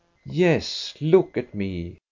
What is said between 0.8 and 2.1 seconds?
look at me!